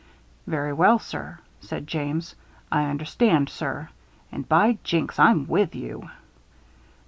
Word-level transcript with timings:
"Very 0.47 0.73
well, 0.73 0.97
sir," 0.97 1.37
said 1.59 1.85
James. 1.85 2.33
"I 2.71 2.85
understand, 2.85 3.49
sir 3.49 3.89
and 4.31 4.49
by 4.49 4.79
Jinks! 4.83 5.19
I'm 5.19 5.45
with 5.47 5.75
you!" 5.75 6.09